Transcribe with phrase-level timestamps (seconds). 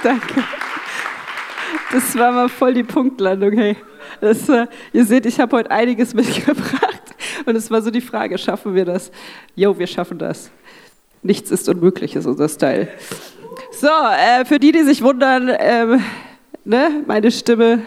[0.02, 0.44] Danke.
[1.92, 3.76] Das war mal voll die Punktlandung, hey.
[4.20, 7.02] Das, äh, ihr seht, ich habe heute einiges mitgebracht.
[7.46, 9.10] Und es war so die Frage, schaffen wir das?
[9.54, 10.50] Jo, wir schaffen das.
[11.22, 12.88] Nichts ist unmöglich, ist unser Style.
[13.72, 15.98] So, äh, für die, die sich wundern, äh,
[16.64, 17.82] ne, meine Stimme.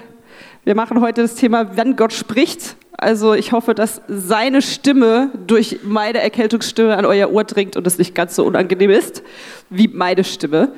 [0.63, 2.75] Wir machen heute das Thema, wenn Gott spricht.
[2.97, 7.97] Also ich hoffe, dass seine Stimme durch meine Erkältungsstimme an euer Ohr dringt und es
[7.97, 9.23] nicht ganz so unangenehm ist
[9.69, 10.73] wie meine Stimme.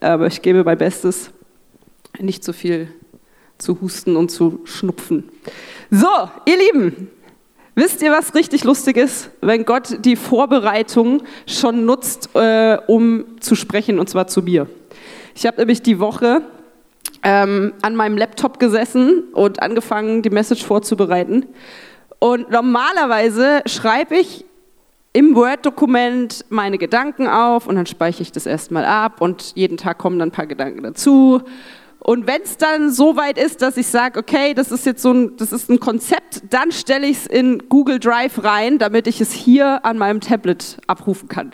[0.00, 1.30] Aber ich gebe mein Bestes,
[2.18, 2.88] nicht zu viel
[3.58, 5.24] zu husten und zu schnupfen.
[5.90, 6.06] So,
[6.46, 7.08] ihr Lieben,
[7.74, 9.30] wisst ihr, was richtig lustig ist?
[9.40, 14.68] Wenn Gott die Vorbereitung schon nutzt, äh, um zu sprechen, und zwar zu mir.
[15.34, 16.42] Ich habe nämlich die Woche
[17.28, 21.44] ähm, an meinem Laptop gesessen und angefangen, die Message vorzubereiten.
[22.20, 24.46] Und normalerweise schreibe ich
[25.12, 29.98] im Word-Dokument meine Gedanken auf und dann speichere ich das erstmal ab und jeden Tag
[29.98, 31.42] kommen dann ein paar Gedanken dazu.
[31.98, 35.12] Und wenn es dann so weit ist, dass ich sage, okay, das ist jetzt so
[35.12, 39.20] ein, das ist ein Konzept, dann stelle ich es in Google Drive rein, damit ich
[39.20, 41.52] es hier an meinem Tablet abrufen kann.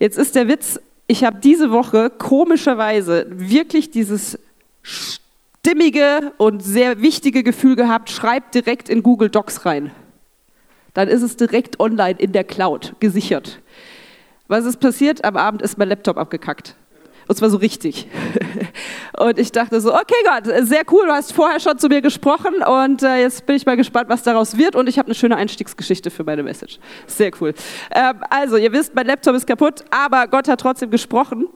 [0.00, 4.36] Jetzt ist der Witz, ich habe diese Woche komischerweise wirklich dieses
[4.86, 9.90] stimmige und sehr wichtige Gefühl gehabt, schreibt direkt in Google Docs rein.
[10.94, 13.60] Dann ist es direkt online in der Cloud gesichert.
[14.48, 15.24] Was ist passiert?
[15.24, 16.76] Am Abend ist mein Laptop abgekackt.
[17.28, 18.06] Und zwar so richtig.
[19.18, 22.62] Und ich dachte so, okay Gott, sehr cool, du hast vorher schon zu mir gesprochen
[22.62, 25.36] und äh, jetzt bin ich mal gespannt, was daraus wird und ich habe eine schöne
[25.36, 26.78] Einstiegsgeschichte für meine Message.
[27.06, 27.54] Sehr cool.
[27.94, 31.48] Ähm, also, ihr wisst, mein Laptop ist kaputt, aber Gott hat trotzdem gesprochen.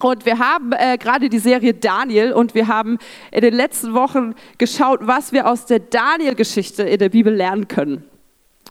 [0.00, 2.98] Und wir haben äh, gerade die Serie Daniel und wir haben
[3.32, 8.04] in den letzten Wochen geschaut, was wir aus der Daniel-Geschichte in der Bibel lernen können.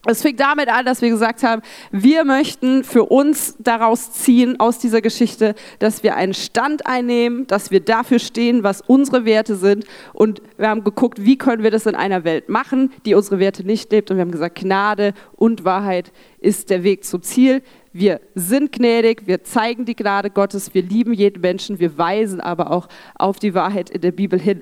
[0.06, 4.80] Es fing damit an, dass wir gesagt haben, wir möchten für uns daraus ziehen, aus
[4.80, 9.86] dieser Geschichte, dass wir einen Stand einnehmen, dass wir dafür stehen, was unsere Werte sind.
[10.14, 13.66] Und wir haben geguckt, wie können wir das in einer Welt machen, die unsere Werte
[13.66, 14.10] nicht lebt.
[14.10, 17.62] Und wir haben gesagt, Gnade und Wahrheit ist der Weg zum Ziel.
[18.00, 22.70] Wir sind gnädig, wir zeigen die Gnade Gottes, wir lieben jeden Menschen, wir weisen aber
[22.70, 24.62] auch auf die Wahrheit in der Bibel hin,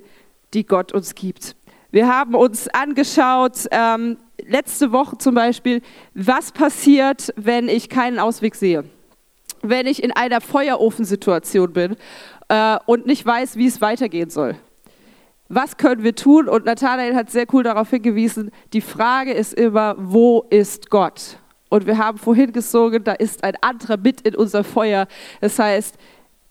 [0.54, 1.58] die Gott uns gibt.
[1.92, 4.16] Wir haben uns angeschaut, ähm,
[4.48, 5.82] letzte Woche zum Beispiel,
[6.14, 8.86] was passiert, wenn ich keinen Ausweg sehe?
[9.62, 11.98] Wenn ich in einer Feuerofensituation bin
[12.48, 14.56] äh, und nicht weiß, wie es weitergehen soll.
[15.50, 16.48] Was können wir tun?
[16.48, 21.40] Und Nathanael hat sehr cool darauf hingewiesen, die Frage ist immer, wo ist Gott?
[21.70, 25.08] Und wir haben vorhin gesungen, da ist ein anderer mit in unser Feuer.
[25.42, 25.96] Das heißt,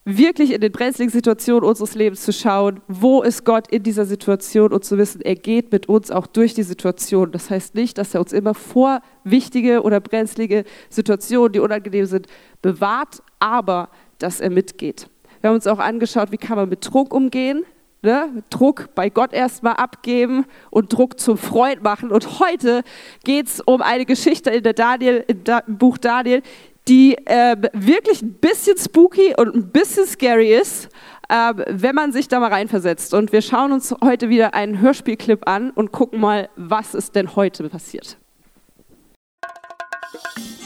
[0.05, 4.73] wirklich in den brenzligen Situationen unseres Lebens zu schauen, wo ist Gott in dieser Situation
[4.73, 7.33] und zu wissen, er geht mit uns auch durch die Situation.
[7.33, 12.27] Das heißt nicht, dass er uns immer vor wichtige oder brenzlige Situationen, die unangenehm sind,
[12.61, 13.89] bewahrt, aber
[14.19, 15.09] dass er mitgeht.
[15.41, 17.65] Wir haben uns auch angeschaut, wie kann man mit Druck umgehen.
[18.05, 18.45] Ne?
[18.51, 22.13] Druck bei Gott erstmal abgeben und Druck zum Freund machen.
[22.13, 22.83] Und heute
[23.25, 26.43] geht es um eine Geschichte in der Daniel, im Buch Daniel,
[26.87, 30.91] die äh, wirklich ein bisschen spooky und ein bisschen scary ist,
[31.31, 33.15] äh, wenn man sich da mal reinversetzt.
[33.15, 37.37] Und wir schauen uns heute wieder einen Hörspielclip an und gucken mal, was ist denn
[37.37, 38.19] heute passiert.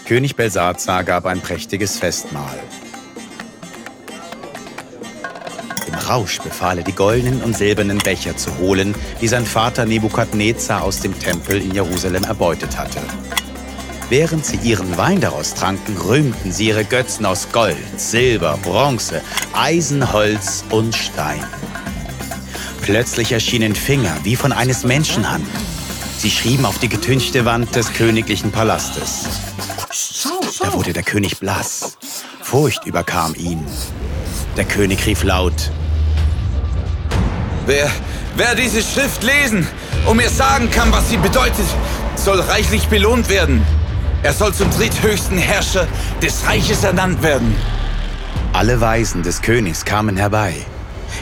[0.07, 2.59] König Belsazar gab ein prächtiges Festmahl.
[5.99, 11.01] Rausch befahl er, die goldenen und silbernen Becher zu holen, die sein Vater Nebukadnezar aus
[11.01, 13.01] dem Tempel in Jerusalem erbeutet hatte.
[14.11, 19.21] Während sie ihren Wein daraus tranken, rühmten sie ihre Götzen aus Gold, Silber, Bronze,
[19.53, 21.45] Eisen, Holz und Stein.
[22.81, 25.47] Plötzlich erschienen Finger wie von eines Menschenhand.
[26.17, 29.27] Sie schrieben auf die getünchte Wand des königlichen Palastes.
[30.61, 31.99] Da wurde der König blass.
[32.43, 33.65] Furcht überkam ihn.
[34.57, 35.71] Der König rief laut.
[37.69, 37.91] Wer,
[38.35, 39.69] wer diese Schrift lesen
[40.07, 41.67] und mir sagen kann, was sie bedeutet,
[42.17, 43.63] soll reichlich belohnt werden.
[44.23, 45.87] Er soll zum dritthöchsten Herrscher
[46.23, 47.55] des Reiches ernannt werden.
[48.55, 50.55] Alle Weisen des Königs kamen herbei.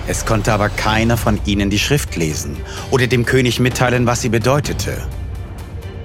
[0.07, 2.57] Es konnte aber keiner von ihnen die Schrift lesen
[2.93, 5.03] oder dem König mitteilen, was sie bedeutete.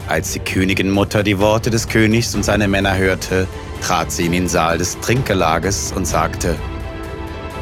[0.08, 3.46] Als die Königin Mutter die Worte des Königs und seiner Männer hörte,
[3.84, 6.56] trat sie in den Saal des Trinkgelages und sagte,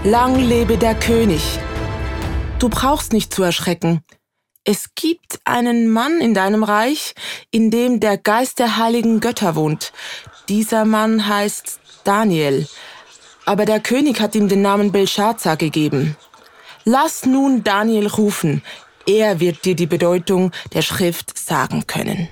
[0.06, 1.60] Lang lebe der König.
[2.60, 4.02] Du brauchst nicht zu erschrecken.
[4.66, 7.14] Es gibt einen Mann in deinem Reich,
[7.52, 9.94] in dem der Geist der heiligen Götter wohnt.
[10.50, 12.68] Dieser Mann heißt Daniel.
[13.46, 16.18] Aber der König hat ihm den Namen Belshazzar gegeben.
[16.84, 18.62] Lass nun Daniel rufen.
[19.08, 22.28] Er wird dir die Bedeutung der Schrift sagen können.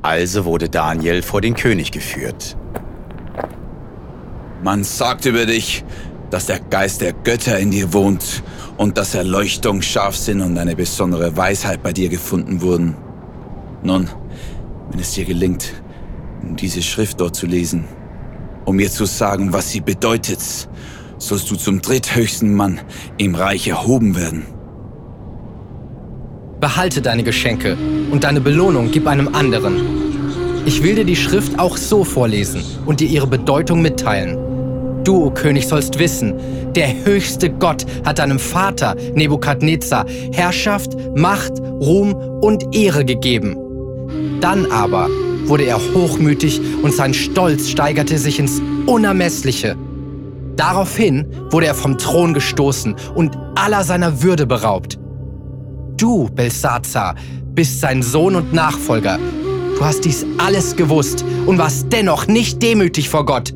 [0.00, 2.56] Also wurde Daniel vor den König geführt.
[4.62, 5.84] Man sagt über dich,
[6.34, 8.42] dass der Geist der Götter in dir wohnt
[8.76, 12.96] und dass Erleuchtung, Scharfsinn und eine besondere Weisheit bei dir gefunden wurden.
[13.84, 14.08] Nun,
[14.90, 15.72] wenn es dir gelingt,
[16.58, 17.84] diese Schrift dort zu lesen,
[18.64, 20.40] um mir zu sagen, was sie bedeutet,
[21.18, 22.80] sollst du zum dritthöchsten Mann
[23.16, 24.42] im Reich erhoben werden.
[26.58, 27.76] Behalte deine Geschenke
[28.10, 29.76] und deine Belohnung gib einem anderen.
[30.66, 34.53] Ich will dir die Schrift auch so vorlesen und dir ihre Bedeutung mitteilen.
[35.04, 36.34] Du, o König, sollst wissen,
[36.74, 43.56] der höchste Gott hat deinem Vater Nebukadnezar Herrschaft, Macht, Ruhm und Ehre gegeben.
[44.40, 45.08] Dann aber
[45.44, 49.76] wurde er hochmütig und sein Stolz steigerte sich ins Unermessliche.
[50.56, 54.98] Daraufhin wurde er vom Thron gestoßen und aller seiner Würde beraubt.
[55.98, 57.14] Du, Belsazar,
[57.54, 59.18] bist sein Sohn und Nachfolger.
[59.76, 63.52] Du hast dies alles gewusst und warst dennoch nicht demütig vor Gott.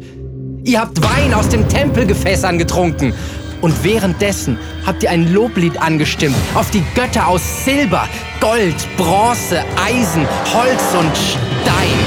[0.68, 3.14] Ihr habt Wein aus dem Tempelgefäß getrunken.
[3.62, 8.06] Und währenddessen habt ihr ein Loblied angestimmt auf die Götter aus Silber,
[8.38, 11.98] Gold, Bronze, Eisen, Holz und Stein.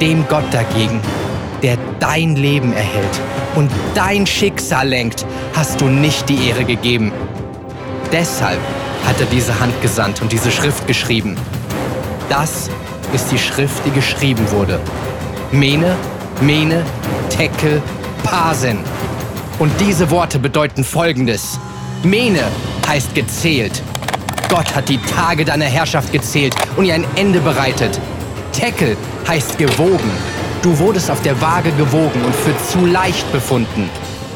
[0.00, 0.98] Dem Gott dagegen,
[1.62, 3.20] der dein Leben erhält
[3.54, 7.12] und dein Schicksal lenkt, hast du nicht die Ehre gegeben.
[8.12, 8.60] Deshalb
[9.06, 11.36] hat er diese Hand gesandt und diese Schrift geschrieben.
[12.30, 12.70] Das
[13.12, 14.80] ist die Schrift, die geschrieben wurde.
[15.52, 15.96] Mene,
[16.40, 16.84] Mene,
[17.30, 17.82] Tekel,
[18.22, 18.78] Pasen.
[19.58, 21.58] Und diese Worte bedeuten folgendes.
[22.02, 22.42] Mene
[22.86, 23.82] heißt gezählt.
[24.50, 27.98] Gott hat die Tage deiner Herrschaft gezählt und ihr ein Ende bereitet.
[28.52, 28.96] Tekel
[29.26, 30.10] heißt gewogen.
[30.62, 33.88] Du wurdest auf der Waage gewogen und für zu leicht befunden.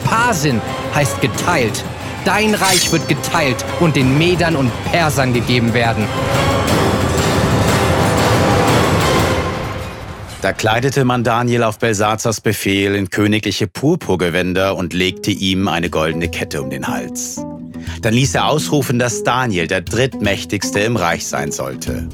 [0.05, 0.61] Pasin
[0.95, 1.85] heißt geteilt.
[2.25, 6.07] Dein Reich wird geteilt und den Medern und Persern gegeben werden.
[10.43, 16.31] Da kleidete man Daniel auf Belsazars Befehl in königliche Purpurgewänder und legte ihm eine goldene
[16.31, 17.45] Kette um den Hals.
[18.01, 22.09] Dann ließ er ausrufen, dass Daniel der drittmächtigste im Reich sein sollte.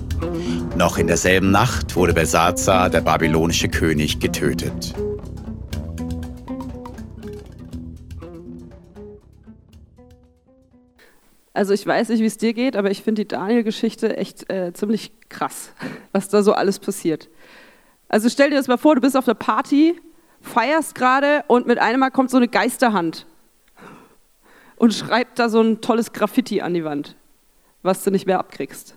[0.76, 4.92] Noch in derselben Nacht wurde Belsazar, der babylonische König, getötet.
[11.52, 14.72] Also ich weiß nicht, wie es dir geht, aber ich finde die Daniel-Geschichte echt äh,
[14.72, 15.70] ziemlich krass,
[16.12, 17.28] was da so alles passiert.
[18.08, 20.00] Also stell dir das mal vor, du bist auf einer Party,
[20.40, 23.26] feierst gerade und mit einem Mal kommt so eine Geisterhand
[24.76, 27.16] und schreibt da so ein tolles Graffiti an die Wand,
[27.82, 28.94] was du nicht mehr abkriegst.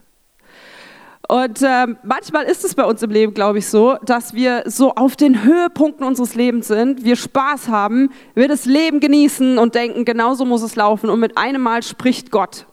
[1.28, 4.96] Und äh, manchmal ist es bei uns im Leben, glaube ich, so, dass wir so
[4.96, 10.06] auf den Höhepunkten unseres Lebens sind, wir Spaß haben, wir das Leben genießen und denken,
[10.06, 11.08] genauso muss es laufen.
[11.08, 12.66] Und mit einem Mal spricht Gott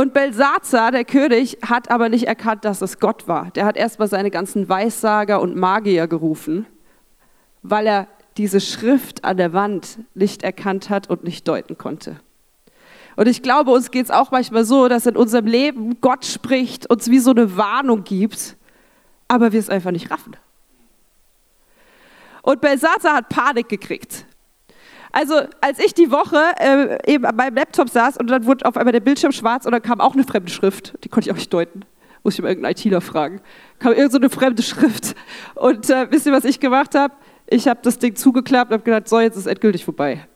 [0.00, 3.50] Und Belsazar, der König, hat aber nicht erkannt, dass es Gott war.
[3.50, 6.64] Der hat erstmal seine ganzen Weissager und Magier gerufen,
[7.62, 8.08] weil er
[8.38, 12.18] diese Schrift an der Wand nicht erkannt hat und nicht deuten konnte.
[13.16, 16.88] Und ich glaube, uns geht es auch manchmal so, dass in unserem Leben Gott spricht,
[16.88, 18.56] uns wie so eine Warnung gibt,
[19.28, 20.34] aber wir es einfach nicht raffen.
[22.40, 24.24] Und Belsazar hat Panik gekriegt.
[25.12, 28.92] Also als ich die Woche äh, eben beim Laptop saß und dann wurde auf einmal
[28.92, 31.52] der Bildschirm schwarz und dann kam auch eine fremde Schrift, die konnte ich auch nicht
[31.52, 31.84] deuten.
[32.22, 33.40] Muss ich mal irgendeinen ITler fragen.
[33.78, 35.14] Kam irgendeine so fremde Schrift.
[35.54, 37.14] Und äh, wisst ihr, was ich gemacht habe?
[37.46, 40.26] Ich habe das Ding zugeklappt und habe gedacht, so, jetzt ist endgültig vorbei.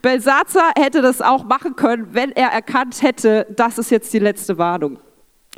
[0.00, 4.56] Belsazar hätte das auch machen können, wenn er erkannt hätte, das ist jetzt die letzte
[4.56, 5.00] Warnung.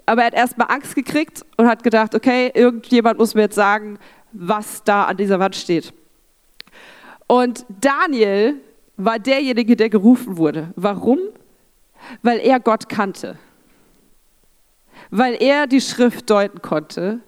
[0.07, 3.99] Aber er hat erstmal Angst gekriegt und hat gedacht, okay, irgendjemand muss mir jetzt sagen,
[4.33, 5.93] was da an dieser Wand steht.
[7.30, 8.60] Und Daniel
[8.96, 10.72] war derjenige, der gerufen wurde.
[10.75, 11.20] Warum?
[12.22, 13.38] Weil er Gott kannte.
[15.10, 17.20] Weil er die Schrift deuten konnte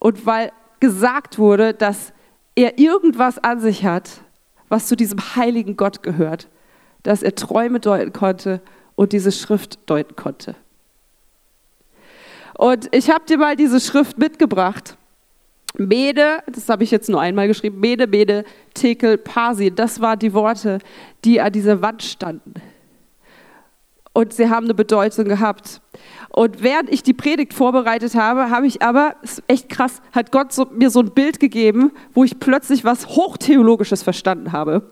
[0.00, 0.50] und weil
[0.80, 2.12] gesagt wurde, dass
[2.56, 4.20] er irgendwas an sich hat,
[4.68, 6.48] was zu diesem heiligen Gott gehört,
[7.04, 8.60] dass er Träume deuten konnte
[8.96, 10.56] und diese Schrift deuten konnte.
[12.58, 14.98] Und ich habe dir mal diese Schrift mitgebracht.
[15.78, 20.32] Mede, das habe ich jetzt nur einmal geschrieben, Mede, Mede, Tekel, Pasi, das waren die
[20.32, 20.78] Worte,
[21.24, 22.54] die an dieser Wand standen.
[24.12, 25.82] Und sie haben eine Bedeutung gehabt.
[26.30, 30.52] Und während ich die Predigt vorbereitet habe, habe ich aber, ist echt krass, hat Gott
[30.52, 34.90] so, mir so ein Bild gegeben, wo ich plötzlich was Hochtheologisches verstanden habe.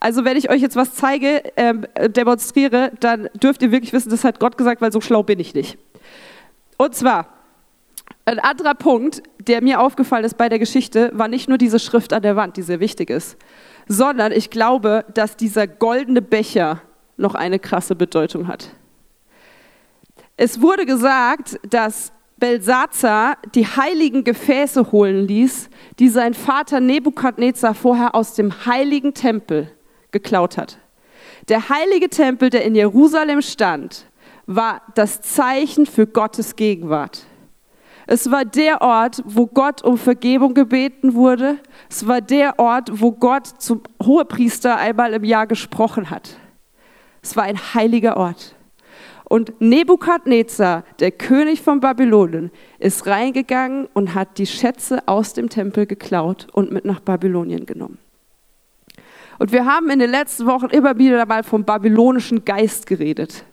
[0.00, 4.24] Also wenn ich euch jetzt was zeige, ähm, demonstriere, dann dürft ihr wirklich wissen, das
[4.24, 5.76] hat Gott gesagt, weil so schlau bin ich nicht.
[6.78, 7.28] Und zwar,
[8.24, 12.12] ein anderer Punkt, der mir aufgefallen ist bei der Geschichte, war nicht nur diese Schrift
[12.12, 13.36] an der Wand, die sehr wichtig ist,
[13.88, 16.82] sondern ich glaube, dass dieser goldene Becher
[17.16, 18.70] noch eine krasse Bedeutung hat.
[20.36, 28.14] Es wurde gesagt, dass Belsazar die heiligen Gefäße holen ließ, die sein Vater Nebukadnezar vorher
[28.14, 29.70] aus dem heiligen Tempel
[30.10, 30.78] geklaut hat.
[31.48, 34.06] Der heilige Tempel, der in Jerusalem stand,
[34.46, 37.26] war das Zeichen für Gottes Gegenwart.
[38.12, 41.56] Es war der Ort, wo Gott um Vergebung gebeten wurde.
[41.88, 46.36] Es war der Ort, wo Gott zum Hohepriester einmal im Jahr gesprochen hat.
[47.22, 48.54] Es war ein heiliger Ort.
[49.24, 55.86] Und Nebukadnezar, der König von Babylonien, ist reingegangen und hat die Schätze aus dem Tempel
[55.86, 57.96] geklaut und mit nach Babylonien genommen.
[59.38, 63.46] Und wir haben in den letzten Wochen immer wieder mal vom babylonischen Geist geredet.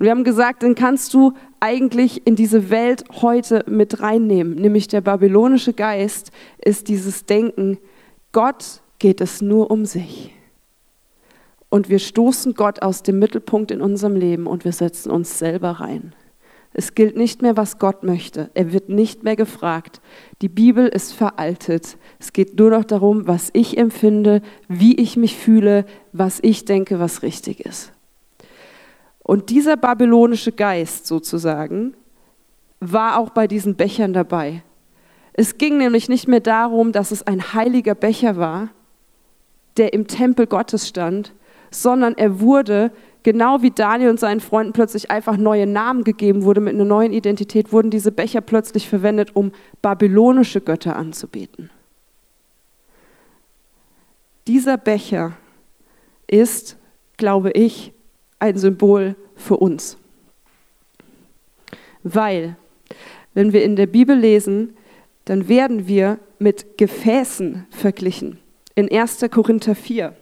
[0.00, 4.54] Und wir haben gesagt, den kannst du eigentlich in diese Welt heute mit reinnehmen.
[4.54, 6.30] Nämlich der babylonische Geist
[6.64, 7.76] ist dieses Denken,
[8.32, 10.32] Gott geht es nur um sich.
[11.68, 15.72] Und wir stoßen Gott aus dem Mittelpunkt in unserem Leben und wir setzen uns selber
[15.72, 16.14] rein.
[16.72, 18.50] Es gilt nicht mehr, was Gott möchte.
[18.54, 20.00] Er wird nicht mehr gefragt.
[20.40, 21.98] Die Bibel ist veraltet.
[22.18, 26.98] Es geht nur noch darum, was ich empfinde, wie ich mich fühle, was ich denke,
[26.98, 27.92] was richtig ist.
[29.30, 31.94] Und dieser babylonische Geist sozusagen
[32.80, 34.64] war auch bei diesen Bechern dabei.
[35.34, 38.70] Es ging nämlich nicht mehr darum, dass es ein heiliger Becher war,
[39.76, 41.32] der im Tempel Gottes stand,
[41.70, 42.90] sondern er wurde,
[43.22, 47.12] genau wie Daniel und seinen Freunden plötzlich einfach neue Namen gegeben wurde, mit einer neuen
[47.12, 51.70] Identität, wurden diese Becher plötzlich verwendet, um babylonische Götter anzubeten.
[54.48, 55.34] Dieser Becher
[56.26, 56.76] ist,
[57.16, 57.92] glaube ich,
[58.40, 59.96] ein Symbol für uns.
[62.02, 62.56] Weil,
[63.34, 64.74] wenn wir in der Bibel lesen,
[65.26, 68.38] dann werden wir mit Gefäßen verglichen.
[68.74, 69.26] In 1.
[69.30, 70.14] Korinther 4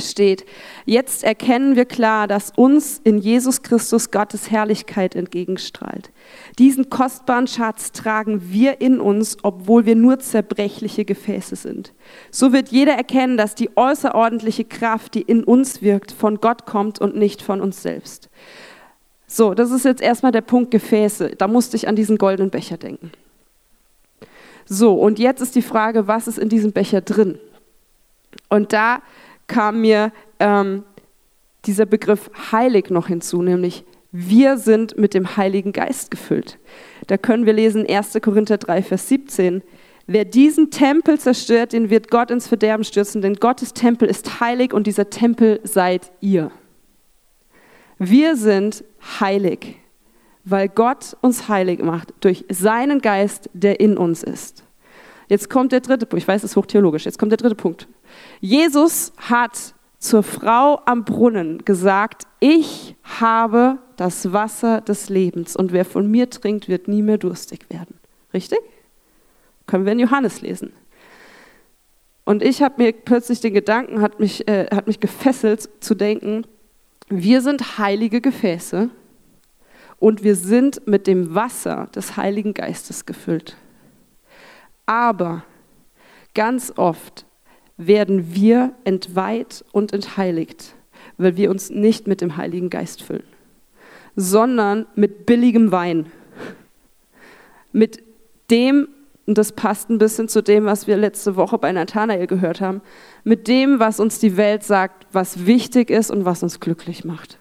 [0.00, 0.44] steht,
[0.86, 6.10] jetzt erkennen wir klar, dass uns in Jesus Christus Gottes Herrlichkeit entgegenstrahlt.
[6.58, 11.92] Diesen kostbaren Schatz tragen wir in uns, obwohl wir nur zerbrechliche Gefäße sind.
[12.30, 17.00] So wird jeder erkennen, dass die außerordentliche Kraft, die in uns wirkt, von Gott kommt
[17.00, 18.28] und nicht von uns selbst.
[19.26, 21.36] So, das ist jetzt erstmal der Punkt Gefäße.
[21.38, 23.12] Da musste ich an diesen goldenen Becher denken.
[24.72, 27.38] So, und jetzt ist die Frage, was ist in diesem Becher drin?
[28.48, 29.02] Und da
[29.50, 30.84] kam mir ähm,
[31.66, 36.58] dieser Begriff heilig noch hinzu, nämlich wir sind mit dem Heiligen Geist gefüllt.
[37.08, 38.18] Da können wir lesen 1.
[38.22, 39.62] Korinther 3, Vers 17.
[40.06, 44.72] Wer diesen Tempel zerstört, den wird Gott ins Verderben stürzen, denn Gottes Tempel ist heilig
[44.72, 46.50] und dieser Tempel seid ihr.
[47.98, 48.84] Wir sind
[49.20, 49.76] heilig,
[50.44, 54.64] weil Gott uns heilig macht durch seinen Geist, der in uns ist.
[55.28, 56.22] Jetzt kommt der dritte Punkt.
[56.22, 57.04] Ich weiß, es ist hochtheologisch.
[57.04, 57.86] Jetzt kommt der dritte Punkt.
[58.40, 65.84] Jesus hat zur Frau am Brunnen gesagt, ich habe das Wasser des Lebens und wer
[65.84, 67.98] von mir trinkt, wird nie mehr durstig werden.
[68.32, 68.60] Richtig?
[69.66, 70.72] Können wir in Johannes lesen.
[72.24, 76.46] Und ich habe mir plötzlich den Gedanken, hat mich, äh, hat mich gefesselt zu denken,
[77.08, 78.88] wir sind heilige Gefäße
[79.98, 83.56] und wir sind mit dem Wasser des Heiligen Geistes gefüllt.
[84.86, 85.44] Aber
[86.34, 87.26] ganz oft
[87.86, 90.74] werden wir entweiht und entheiligt,
[91.18, 93.24] weil wir uns nicht mit dem Heiligen Geist füllen,
[94.16, 96.06] sondern mit billigem Wein.
[97.72, 98.02] Mit
[98.50, 98.88] dem,
[99.26, 102.82] und das passt ein bisschen zu dem, was wir letzte Woche bei Nathanael gehört haben,
[103.24, 107.38] mit dem, was uns die Welt sagt, was wichtig ist und was uns glücklich macht.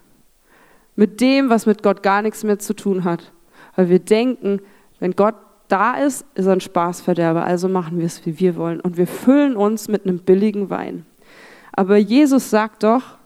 [0.96, 3.32] Mit dem, was mit Gott gar nichts mehr zu tun hat.
[3.76, 4.62] Weil wir denken,
[5.00, 5.36] wenn Gott
[5.70, 8.82] da ist, ist ein Spaßverderber, also machen wir es, wie wir wollen.
[8.82, 11.06] Und wir füllen uns mit einem billigen Wein.
[11.72, 13.18] Aber Jesus sagt doch,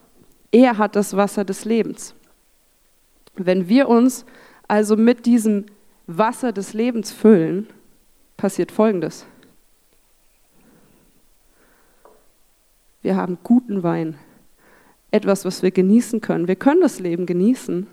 [0.52, 2.14] er hat das Wasser des Lebens.
[3.34, 4.24] Wenn wir uns
[4.68, 5.66] also mit diesem
[6.06, 7.66] Wasser des Lebens füllen,
[8.36, 9.26] passiert Folgendes.
[13.02, 14.16] Wir haben guten Wein,
[15.10, 16.48] etwas, was wir genießen können.
[16.48, 17.86] Wir können das Leben genießen,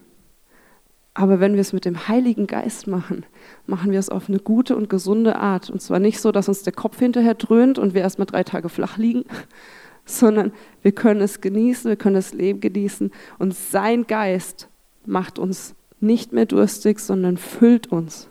[1.13, 3.25] aber wenn wir es mit dem Heiligen Geist machen,
[3.65, 5.69] machen wir es auf eine gute und gesunde Art.
[5.69, 8.69] Und zwar nicht so, dass uns der Kopf hinterher dröhnt und wir erstmal drei Tage
[8.69, 9.25] flach liegen,
[10.05, 13.11] sondern wir können es genießen, wir können das Leben genießen.
[13.39, 14.69] Und sein Geist
[15.05, 18.29] macht uns nicht mehr durstig, sondern füllt uns.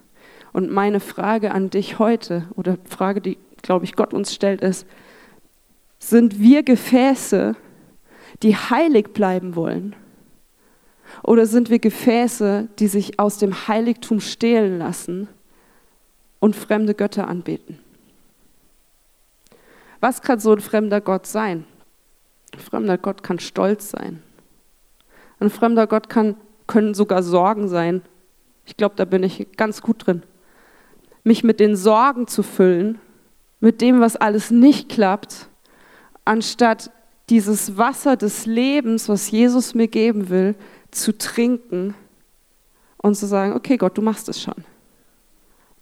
[0.53, 4.87] Und meine Frage an dich heute, oder Frage, die, glaube ich, Gott uns stellt, ist,
[5.99, 7.55] sind wir Gefäße,
[8.43, 9.95] die heilig bleiben wollen?
[11.23, 15.29] Oder sind wir Gefäße, die sich aus dem Heiligtum stehlen lassen
[16.39, 17.79] und fremde Götter anbeten?
[20.01, 21.65] Was kann so ein fremder Gott sein?
[22.53, 24.23] Ein fremder Gott kann Stolz sein.
[25.39, 26.37] Ein fremder Gott kann,
[26.67, 28.03] können sogar Sorgen sein.
[28.65, 30.23] Ich glaube, da bin ich ganz gut drin.
[31.23, 32.99] mich mit den Sorgen zu füllen,
[33.61, 35.49] mit dem, was alles nicht klappt,
[36.25, 36.91] anstatt
[37.29, 40.55] dieses Wasser des Lebens, was Jesus mir geben will,
[40.91, 41.95] zu trinken
[42.99, 44.65] und zu sagen, okay Gott, du machst es schon.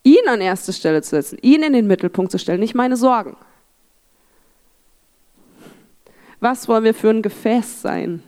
[0.05, 3.37] Ihn an erste Stelle zu setzen, ihn in den Mittelpunkt zu stellen, nicht meine Sorgen.
[6.41, 8.23] Was wollen wir für ein Gefäß sein?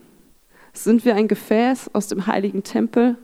[0.73, 3.17] Sind wir ein Gefäß aus dem heiligen Tempel?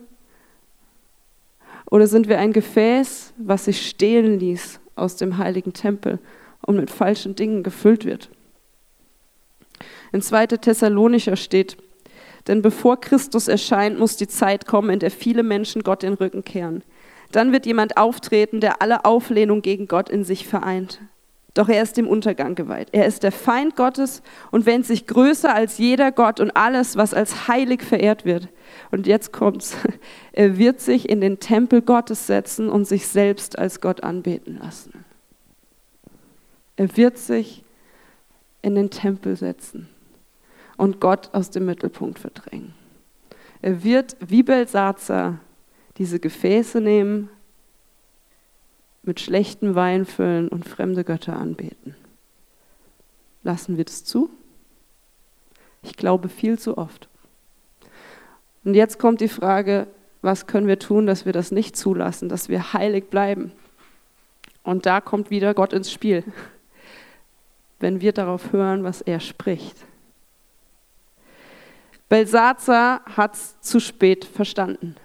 [1.89, 6.19] Oder sind wir ein Gefäß, was sich stehlen ließ aus dem heiligen Tempel
[6.61, 8.29] und mit falschen Dingen gefüllt wird?
[10.11, 10.47] In 2.
[10.47, 11.77] Thessalonicher steht,
[12.47, 16.43] denn bevor Christus erscheint, muss die Zeit kommen, in der viele Menschen Gott den Rücken
[16.43, 16.83] kehren.
[17.31, 21.01] Dann wird jemand auftreten, der alle Auflehnung gegen Gott in sich vereint.
[21.53, 22.89] Doch er ist dem Untergang geweiht.
[22.91, 27.13] Er ist der Feind Gottes und wendet sich größer als jeder Gott und alles, was
[27.13, 28.47] als heilig verehrt wird.
[28.91, 29.75] Und jetzt kommt's.
[30.33, 35.03] Er wird sich in den Tempel Gottes setzen und sich selbst als Gott anbeten lassen.
[36.75, 37.63] Er wird sich
[38.61, 39.89] in den Tempel setzen
[40.77, 42.73] und Gott aus dem Mittelpunkt verdrängen.
[43.61, 45.39] Er wird wie Belsazar
[45.97, 47.29] diese Gefäße nehmen,
[49.03, 51.95] mit schlechtem Wein füllen und fremde Götter anbeten.
[53.43, 54.29] Lassen wir das zu?
[55.81, 57.07] Ich glaube viel zu oft.
[58.65, 59.87] Und jetzt kommt die Frage,
[60.21, 63.53] was können wir tun, dass wir das nicht zulassen, dass wir heilig bleiben?
[64.63, 66.25] Und da kommt wieder Gott ins Spiel,
[67.79, 69.77] wenn wir darauf hören, was er spricht.
[72.09, 73.01] Belsazar
[73.33, 74.95] es zu spät verstanden.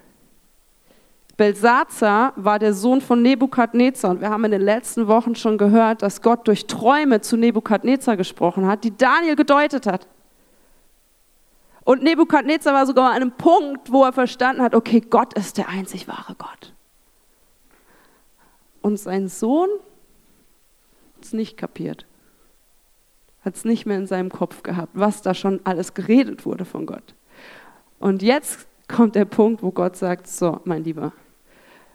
[1.35, 6.01] Belsazar war der Sohn von Nebukadnezar und wir haben in den letzten Wochen schon gehört,
[6.01, 10.07] dass Gott durch Träume zu Nebukadnezar gesprochen hat, die Daniel gedeutet hat.
[11.83, 15.67] Und Nebukadnezar war sogar an einem Punkt, wo er verstanden hat, okay, Gott ist der
[15.67, 16.73] einzig wahre Gott.
[18.81, 19.69] Und sein Sohn
[21.15, 22.05] hat es nicht kapiert
[23.43, 26.85] hat es nicht mehr in seinem Kopf gehabt, was da schon alles geredet wurde von
[26.85, 27.15] Gott.
[27.99, 31.13] Und jetzt kommt der Punkt, wo Gott sagt, so, mein Lieber,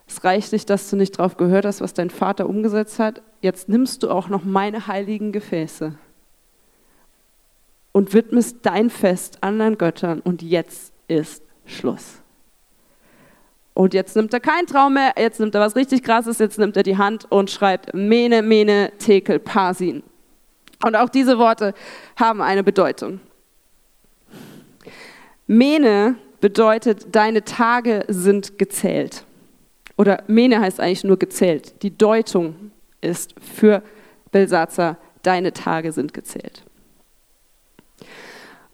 [0.07, 3.23] es reicht nicht, dass du nicht drauf gehört hast, was dein Vater umgesetzt hat.
[3.41, 5.95] Jetzt nimmst du auch noch meine heiligen Gefäße
[7.93, 12.23] und widmest dein Fest anderen Göttern und jetzt ist Schluss.
[13.75, 16.77] Und jetzt nimmt er keinen Traum mehr, jetzt nimmt er was richtig krasses, jetzt nimmt
[16.77, 20.03] er die Hand und schreibt Mene, Mene, Tekel, Parsin.
[20.85, 21.75] Und auch diese Worte
[22.17, 23.21] haben eine Bedeutung.
[25.47, 29.25] Mene bedeutet, deine Tage sind gezählt.
[29.97, 31.83] Oder Mene heißt eigentlich nur gezählt.
[31.83, 33.83] Die Deutung ist für
[34.31, 36.63] Belsatzer, deine Tage sind gezählt.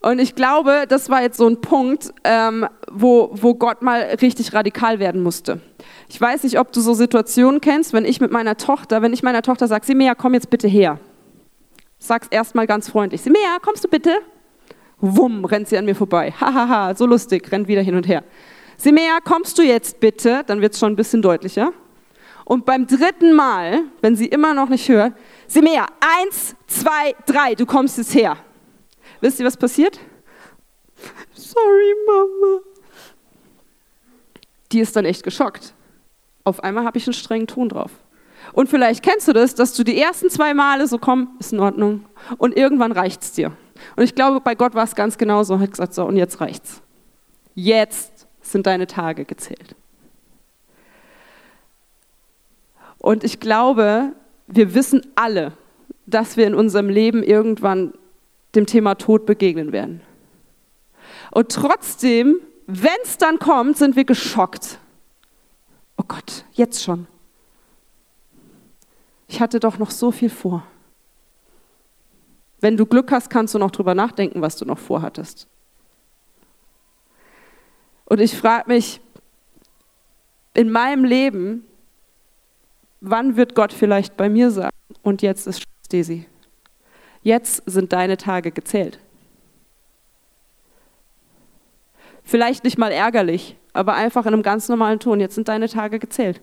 [0.03, 4.53] Und ich glaube, das war jetzt so ein Punkt, ähm, wo, wo Gott mal richtig
[4.53, 5.62] radikal werden musste.
[6.11, 9.23] Ich weiß nicht, ob du so Situationen kennst, wenn ich mit meiner Tochter, wenn ich
[9.23, 10.99] meiner Tochter sage, Simea, komm jetzt bitte her
[12.07, 13.23] sag's erstmal ganz freundlich.
[13.23, 14.19] Simea, kommst du bitte?
[15.01, 16.33] Wumm, rennt sie an mir vorbei.
[16.33, 18.25] Hahaha, so lustig, rennt wieder hin und her.
[18.77, 20.43] Simea, kommst du jetzt bitte?
[20.47, 21.73] Dann wird's schon ein bisschen deutlicher.
[22.45, 25.14] Und beim dritten Mal, wenn sie immer noch nicht hört,
[25.47, 28.37] Simea, eins, zwei, drei, du kommst jetzt her.
[29.21, 29.99] Wisst ihr, was passiert?
[31.33, 32.61] Sorry, Mama.
[34.73, 35.73] Die ist dann echt geschockt.
[36.45, 37.90] Auf einmal habe ich einen strengen Ton drauf.
[38.52, 41.61] Und vielleicht kennst du das, dass du die ersten zwei Male so komm, ist in
[41.61, 42.04] Ordnung.
[42.38, 43.52] Und irgendwann reicht es dir.
[43.96, 45.54] Und ich glaube, bei Gott war es ganz genauso.
[45.54, 46.83] Er hat gesagt, so, und jetzt reicht's.
[47.54, 49.74] Jetzt sind deine Tage gezählt.
[52.98, 54.12] Und ich glaube,
[54.46, 55.52] wir wissen alle,
[56.07, 57.94] dass wir in unserem Leben irgendwann
[58.54, 60.00] dem Thema Tod begegnen werden.
[61.30, 64.78] Und trotzdem, wenn es dann kommt, sind wir geschockt.
[65.96, 67.07] Oh Gott, jetzt schon
[69.35, 70.64] ich hatte doch noch so viel vor.
[72.61, 75.49] Wenn du Glück hast, kannst du noch drüber nachdenken, was du noch vorhattest.
[78.05, 79.01] Und ich frage mich,
[80.55, 81.66] in meinem Leben,
[83.01, 86.29] wann wird Gott vielleicht bei mir sagen, und jetzt ist Daisy.
[87.23, 89.01] Jetzt sind deine Tage gezählt.
[92.23, 95.18] Vielleicht nicht mal ärgerlich, aber einfach in einem ganz normalen Ton.
[95.18, 96.40] Jetzt sind deine Tage gezählt.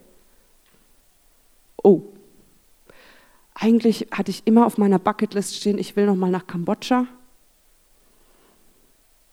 [1.82, 2.04] Oh,
[3.53, 7.05] eigentlich hatte ich immer auf meiner Bucketlist stehen, ich will noch mal nach Kambodscha.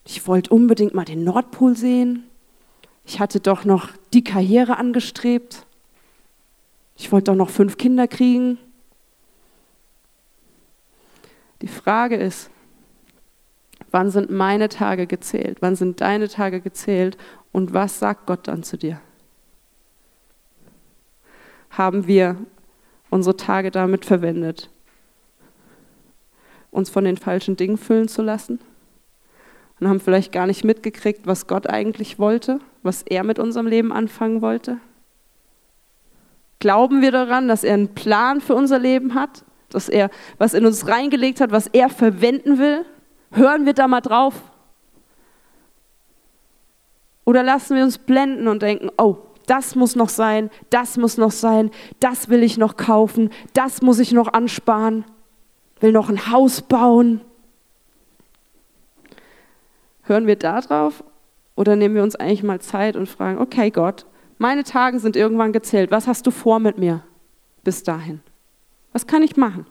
[0.04, 2.24] Ich wollte unbedingt mal den Nordpol sehen.
[3.04, 5.66] Ich hatte doch noch die Karriere angestrebt.
[6.96, 8.58] Ich wollte doch noch fünf Kinder kriegen.
[11.62, 12.50] Die Frage ist,
[13.90, 15.58] wann sind meine Tage gezählt?
[15.60, 17.16] Wann sind deine Tage gezählt?
[17.52, 19.00] Und was sagt Gott dann zu dir?
[21.70, 22.36] haben wir
[23.10, 24.70] unsere Tage damit verwendet,
[26.70, 28.60] uns von den falschen Dingen füllen zu lassen
[29.80, 33.92] und haben vielleicht gar nicht mitgekriegt, was Gott eigentlich wollte, was er mit unserem Leben
[33.92, 34.78] anfangen wollte?
[36.58, 40.66] Glauben wir daran, dass er einen Plan für unser Leben hat, dass er was in
[40.66, 42.84] uns reingelegt hat, was er verwenden will?
[43.30, 44.34] Hören wir da mal drauf?
[47.24, 51.30] Oder lassen wir uns blenden und denken, oh, das muss noch sein, das muss noch
[51.30, 55.04] sein, das will ich noch kaufen, das muss ich noch ansparen,
[55.80, 57.20] will noch ein Haus bauen.
[60.02, 61.02] Hören wir da drauf
[61.56, 64.06] oder nehmen wir uns eigentlich mal Zeit und fragen, okay Gott,
[64.38, 67.02] meine Tage sind irgendwann gezählt, was hast du vor mit mir
[67.64, 68.20] bis dahin?
[68.92, 69.66] Was kann ich machen?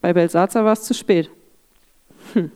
[0.00, 1.30] Bei Belsatzer war es zu spät.
[2.32, 2.50] Hm.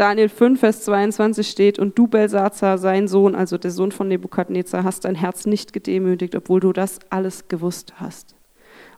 [0.00, 4.82] Daniel 5, Vers 22 steht, und du, Belsazar, sein Sohn, also der Sohn von Nebukadnezar,
[4.82, 8.34] hast dein Herz nicht gedemütigt, obwohl du das alles gewusst hast.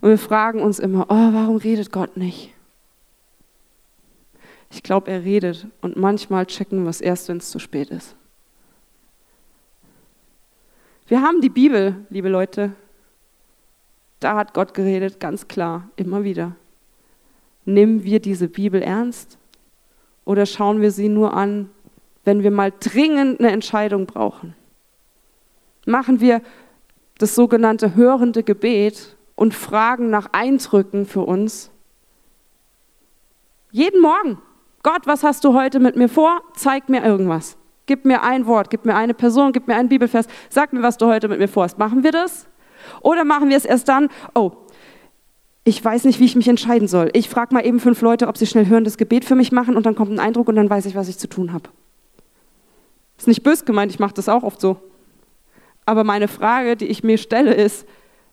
[0.00, 2.54] Und wir fragen uns immer, oh, warum redet Gott nicht?
[4.70, 8.14] Ich glaube, er redet und manchmal checken wir es erst, wenn es zu spät ist.
[11.08, 12.74] Wir haben die Bibel, liebe Leute.
[14.20, 16.54] Da hat Gott geredet, ganz klar, immer wieder.
[17.64, 19.36] Nehmen wir diese Bibel ernst?
[20.24, 21.70] Oder schauen wir sie nur an,
[22.24, 24.54] wenn wir mal dringend eine Entscheidung brauchen?
[25.84, 26.42] Machen wir
[27.18, 31.70] das sogenannte hörende Gebet und fragen nach Eindrücken für uns?
[33.70, 34.38] Jeden Morgen.
[34.82, 36.42] Gott, was hast du heute mit mir vor?
[36.54, 37.56] Zeig mir irgendwas.
[37.86, 40.26] Gib mir ein Wort, gib mir eine Person, gib mir einen Bibelvers.
[40.50, 41.78] Sag mir, was du heute mit mir vorhast.
[41.78, 42.46] Machen wir das?
[43.00, 44.52] Oder machen wir es erst dann, oh,
[45.64, 47.10] ich weiß nicht, wie ich mich entscheiden soll.
[47.12, 49.86] Ich frage mal eben fünf Leute, ob sie schnell hörendes Gebet für mich machen und
[49.86, 51.70] dann kommt ein Eindruck und dann weiß ich, was ich zu tun habe.
[53.16, 54.78] Ist nicht bös gemeint, ich mache das auch oft so.
[55.86, 57.86] Aber meine Frage, die ich mir stelle, ist,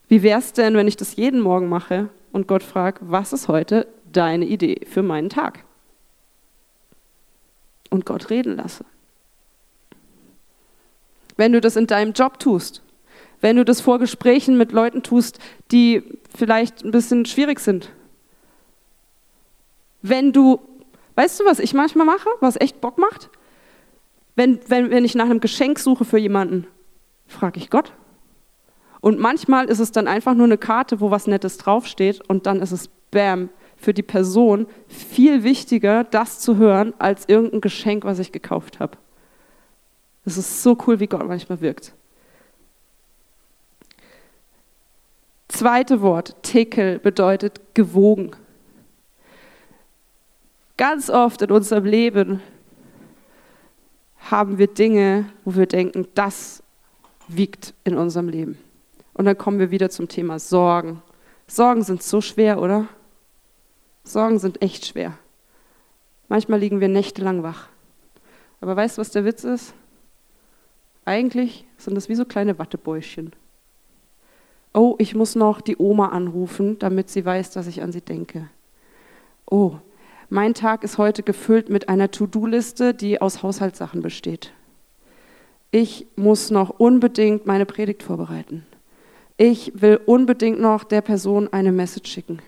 [0.07, 3.47] wie wäre es denn, wenn ich das jeden Morgen mache und Gott fragt, was ist
[3.47, 5.63] heute deine Idee für meinen Tag?
[7.91, 8.85] Und Gott reden lasse.
[11.37, 12.81] Wenn du das in deinem Job tust,
[13.41, 15.39] wenn du das vor Gesprächen mit Leuten tust,
[15.71, 16.04] die
[16.36, 17.91] vielleicht ein bisschen schwierig sind.
[20.02, 20.60] Wenn du,
[21.15, 23.30] weißt du, was ich manchmal mache, was echt Bock macht?
[24.36, 26.67] Wenn, wenn, wenn ich nach einem Geschenk suche für jemanden,
[27.28, 27.93] frage ich Gott.
[29.02, 32.62] Und manchmal ist es dann einfach nur eine Karte, wo was Nettes draufsteht und dann
[32.62, 38.19] ist es Bam, für die Person viel wichtiger, das zu hören, als irgendein Geschenk, was
[38.19, 38.97] ich gekauft habe.
[40.25, 41.93] Es ist so cool, wie Gott manchmal wirkt.
[45.59, 48.31] Zweite Wort, Tekel, bedeutet gewogen.
[50.77, 52.41] Ganz oft in unserem Leben
[54.19, 56.63] haben wir Dinge, wo wir denken, das
[57.27, 58.57] wiegt in unserem Leben.
[59.13, 61.01] Und dann kommen wir wieder zum Thema Sorgen.
[61.45, 62.87] Sorgen sind so schwer, oder?
[64.05, 65.17] Sorgen sind echt schwer.
[66.29, 67.67] Manchmal liegen wir nächtelang wach.
[68.61, 69.73] Aber weißt du, was der Witz ist?
[71.03, 73.33] Eigentlich sind das wie so kleine Wattebäuschen
[74.73, 78.49] oh, ich muss noch die Oma anrufen, damit sie weiß, dass ich an sie denke.
[79.49, 79.73] Oh,
[80.29, 84.53] mein Tag ist heute gefüllt mit einer To-Do-Liste, die aus Haushaltssachen besteht.
[85.71, 88.65] Ich muss noch unbedingt meine Predigt vorbereiten.
[89.38, 92.39] Ich will unbedingt noch der Person eine Message schicken.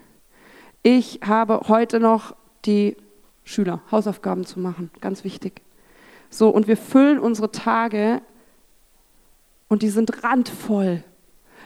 [0.83, 2.97] Ich habe heute noch die
[3.43, 5.61] Schüler Hausaufgaben zu machen, ganz wichtig.
[6.29, 8.21] So, und wir füllen unsere Tage
[9.67, 11.03] und die sind randvoll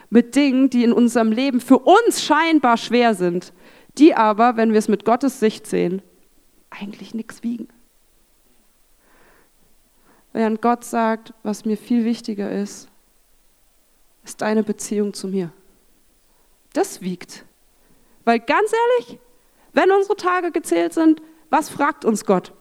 [0.09, 3.53] mit Dingen, die in unserem Leben für uns scheinbar schwer sind,
[3.97, 6.01] die aber, wenn wir es mit Gottes Sicht sehen,
[6.69, 7.67] eigentlich nichts wiegen.
[10.33, 12.89] Während Gott sagt, was mir viel wichtiger ist,
[14.25, 15.51] ist deine Beziehung zu mir.
[16.73, 17.45] Das wiegt.
[18.25, 19.19] Weil ganz ehrlich,
[19.71, 22.51] wenn unsere Tage gezählt sind, was fragt uns Gott?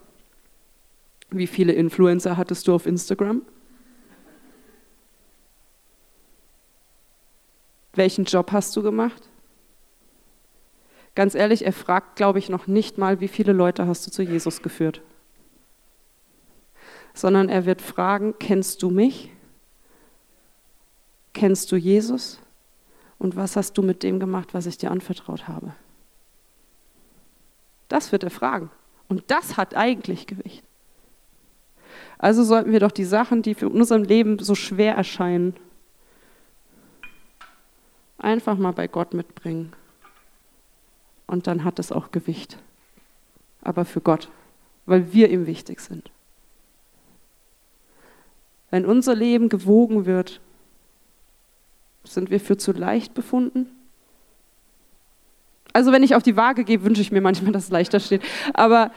[1.31, 3.43] Wie viele Influencer hattest du auf Instagram?
[7.97, 9.29] Welchen Job hast du gemacht?
[11.15, 14.23] Ganz ehrlich, er fragt, glaube ich, noch nicht mal, wie viele Leute hast du zu
[14.23, 15.01] Jesus geführt.
[17.15, 19.31] Sondern er wird fragen, kennst du mich?
[21.33, 22.41] Kennst du Jesus?
[23.19, 25.75] Und was hast du mit dem gemacht, was ich dir anvertraut habe?
[27.89, 28.71] Das wird er fragen.
[29.09, 30.65] Und das hat eigentlich Gewicht.
[32.19, 35.55] Also sollten wir doch die Sachen, die für unserem Leben so schwer erscheinen,
[38.25, 39.73] einfach mal bei Gott mitbringen.
[41.27, 42.59] Und dann hat es auch Gewicht.
[43.63, 44.29] Aber für Gott,
[44.87, 46.11] weil wir ihm wichtig sind.
[48.71, 50.41] wenn unser Leben gewogen wird,
[52.03, 53.71] sind wir für zu leicht befunden?
[55.73, 58.23] Also wenn ich auf die Waage gehe, wünsche ich mir manchmal, dass es leichter steht.
[58.53, 58.93] Aber,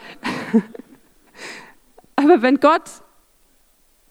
[2.16, 2.90] aber wenn Gott,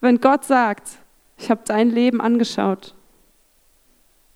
[0.01, 0.89] wenn Gott sagt,
[1.37, 2.95] ich habe dein Leben angeschaut,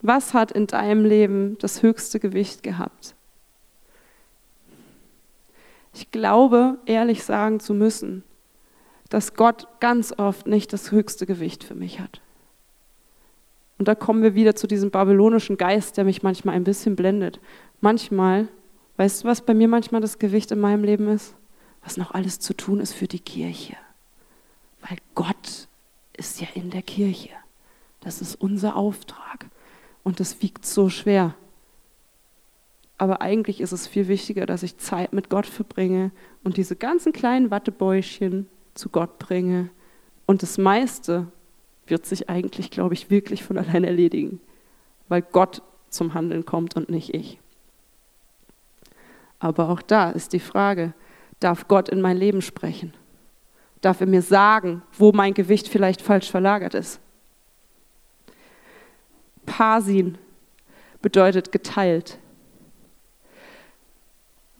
[0.02, 3.14] was hat in deinem Leben das höchste Gewicht gehabt?
[5.92, 8.22] Ich glaube, ehrlich sagen zu müssen,
[9.08, 12.20] dass Gott ganz oft nicht das höchste Gewicht für mich hat.
[13.78, 17.40] Und da kommen wir wieder zu diesem babylonischen Geist, der mich manchmal ein bisschen blendet.
[17.80, 18.46] Manchmal,
[18.98, 21.34] weißt du, was bei mir manchmal das Gewicht in meinem Leben ist?
[21.82, 23.76] Was noch alles zu tun ist für die Kirche.
[24.86, 25.66] Weil Gott
[26.16, 27.30] ist ja in der Kirche.
[28.00, 29.46] Das ist unser Auftrag.
[30.02, 31.34] Und das wiegt so schwer.
[32.98, 36.10] Aber eigentlich ist es viel wichtiger, dass ich Zeit mit Gott verbringe
[36.44, 39.70] und diese ganzen kleinen Wattebäuschen zu Gott bringe.
[40.26, 41.26] Und das meiste
[41.86, 44.40] wird sich eigentlich, glaube ich, wirklich von allein erledigen,
[45.08, 47.38] weil Gott zum Handeln kommt und nicht ich.
[49.38, 50.92] Aber auch da ist die Frage,
[51.40, 52.92] darf Gott in mein Leben sprechen?
[53.80, 57.00] Darf er mir sagen, wo mein Gewicht vielleicht falsch verlagert ist?
[59.50, 60.16] Parsin
[61.02, 62.18] bedeutet geteilt.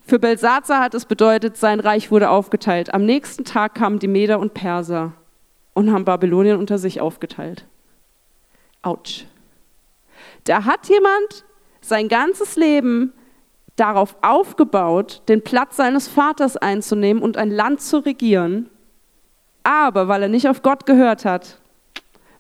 [0.03, 2.93] Für Belsazar hat es bedeutet, sein Reich wurde aufgeteilt.
[2.93, 5.13] Am nächsten Tag kamen die Meder und Perser
[5.75, 7.67] und haben Babylonien unter sich aufgeteilt.
[8.83, 9.27] Autsch.
[10.43, 11.45] Da hat jemand
[11.81, 13.13] sein ganzes Leben
[13.77, 18.69] darauf aufgebaut, den Platz seines Vaters einzunehmen und ein Land zu regieren.
[19.63, 21.61] Aber weil er nicht auf Gott gehört hat,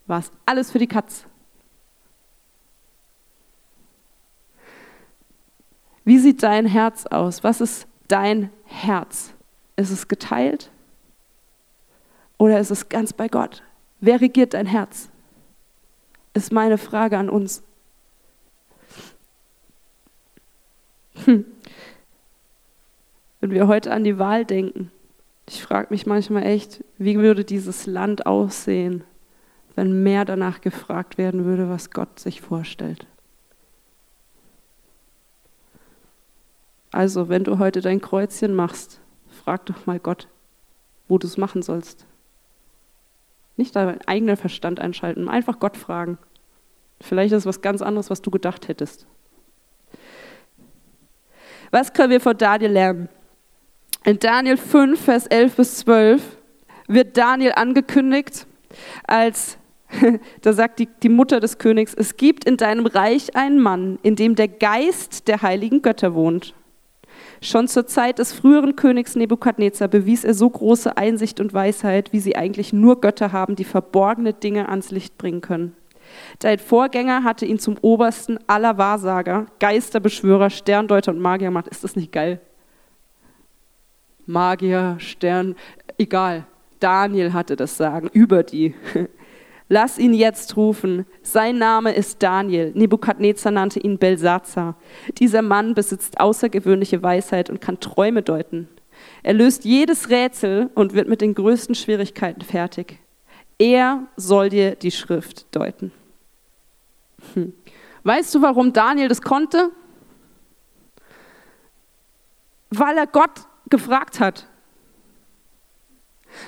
[0.08, 1.26] war es alles für die Katz.
[6.10, 7.44] Wie sieht dein Herz aus?
[7.44, 9.32] Was ist dein Herz?
[9.76, 10.72] Ist es geteilt?
[12.36, 13.62] Oder ist es ganz bei Gott?
[14.00, 15.08] Wer regiert dein Herz?
[16.34, 17.62] Ist meine Frage an uns.
[21.26, 21.44] Hm.
[23.40, 24.90] Wenn wir heute an die Wahl denken,
[25.48, 29.04] ich frage mich manchmal echt, wie würde dieses Land aussehen,
[29.76, 33.06] wenn mehr danach gefragt werden würde, was Gott sich vorstellt.
[36.90, 39.00] Also, wenn du heute dein Kreuzchen machst,
[39.44, 40.28] frag doch mal Gott,
[41.08, 42.06] wo du es machen sollst.
[43.56, 46.18] Nicht deinen eigenen Verstand einschalten, einfach Gott fragen.
[47.00, 49.06] Vielleicht ist es was ganz anderes, was du gedacht hättest.
[51.70, 53.08] Was können wir von Daniel lernen?
[54.04, 56.22] In Daniel 5, Vers 11 bis 12
[56.88, 58.46] wird Daniel angekündigt
[59.06, 59.58] als,
[60.40, 64.16] da sagt die, die Mutter des Königs, es gibt in deinem Reich einen Mann, in
[64.16, 66.54] dem der Geist der heiligen Götter wohnt.
[67.42, 72.20] Schon zur Zeit des früheren Königs Nebukadnezar bewies er so große Einsicht und Weisheit, wie
[72.20, 75.74] sie eigentlich nur Götter haben, die verborgene Dinge ans Licht bringen können.
[76.40, 81.68] Dein Vorgänger hatte ihn zum obersten aller Wahrsager, Geisterbeschwörer, Sterndeuter und Magier gemacht.
[81.68, 82.40] Ist das nicht geil?
[84.26, 85.56] Magier, Stern,
[85.98, 86.46] egal.
[86.78, 88.74] Daniel hatte das Sagen über die.
[89.72, 91.06] Lass ihn jetzt rufen.
[91.22, 92.72] Sein Name ist Daniel.
[92.74, 94.74] Nebukadnezar nannte ihn Belsazar.
[95.18, 98.68] Dieser Mann besitzt außergewöhnliche Weisheit und kann Träume deuten.
[99.22, 102.98] Er löst jedes Rätsel und wird mit den größten Schwierigkeiten fertig.
[103.60, 105.92] Er soll dir die Schrift deuten.
[107.34, 107.52] Hm.
[108.02, 109.70] Weißt du, warum Daniel das konnte?
[112.70, 114.48] Weil er Gott gefragt hat.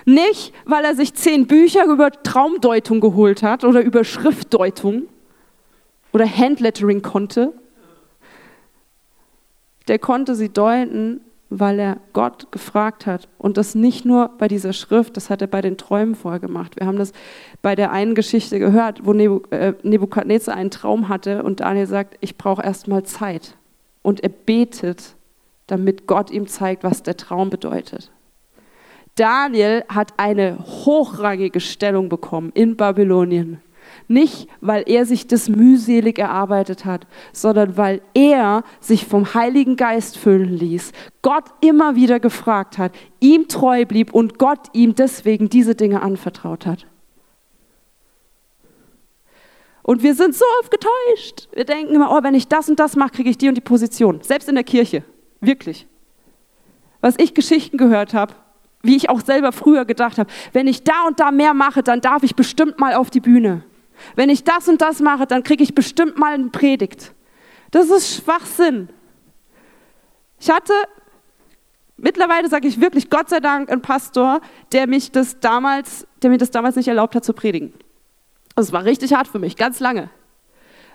[0.05, 5.05] Nicht, weil er sich zehn Bücher über Traumdeutung geholt hat oder über Schriftdeutung
[6.13, 7.53] oder Handlettering konnte.
[9.89, 11.21] Der konnte sie deuten,
[11.59, 13.29] weil er Gott gefragt hat.
[13.39, 16.79] Und das nicht nur bei dieser Schrift, das hat er bei den Träumen vorher gemacht.
[16.79, 17.13] Wir haben das
[17.61, 22.39] bei der einen Geschichte gehört, wo äh, Nebukadnezar einen Traum hatte und Daniel sagt, ich
[22.39, 23.57] brauche erstmal Zeit.
[24.03, 25.15] Und er betet,
[25.67, 28.11] damit Gott ihm zeigt, was der Traum bedeutet.
[29.15, 33.61] Daniel hat eine hochrangige Stellung bekommen in Babylonien.
[34.09, 40.19] Nicht, weil er sich das mühselig erarbeitet hat, sondern weil er sich vom Heiligen Geist
[40.19, 45.75] füllen ließ, Gott immer wieder gefragt hat, ihm treu blieb und Gott ihm deswegen diese
[45.75, 46.87] Dinge anvertraut hat.
[49.83, 51.49] Und wir sind so oft getäuscht.
[51.53, 53.61] Wir denken immer, oh, wenn ich das und das mache, kriege ich die und die
[53.63, 54.21] Position.
[54.23, 55.05] Selbst in der Kirche.
[55.41, 55.89] Wirklich.
[57.01, 58.35] Was ich Geschichten gehört habe,
[58.83, 62.01] wie ich auch selber früher gedacht habe, wenn ich da und da mehr mache, dann
[62.01, 63.65] darf ich bestimmt mal auf die Bühne.
[64.17, 67.15] Wenn ich das und das mache, dann kriege ich bestimmt mal eine Predigt.
[67.71, 68.89] Das ist Schwachsinn.
[70.41, 70.73] Ich hatte
[72.03, 74.41] Mittlerweile sage ich wirklich, Gott sei Dank, ein Pastor,
[74.73, 77.73] der mich das damals, der mir das damals nicht erlaubt hat zu predigen.
[78.57, 80.11] Es war richtig hart für mich, ganz lange.